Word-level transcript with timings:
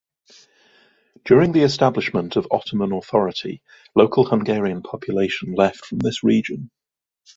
During 1.25 1.51
the 1.51 1.61
establishment 1.61 2.35
of 2.35 2.47
Ottoman 2.49 2.91
authority, 2.91 3.61
local 3.95 4.23
Hungarian 4.23 4.81
population 4.81 5.53
left 5.53 5.85
from 5.85 5.99
this 5.99 6.23
region. 6.23 6.71